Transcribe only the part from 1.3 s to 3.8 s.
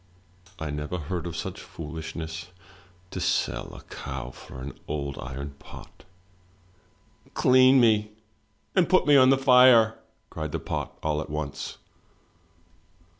such foolishness— ^to sell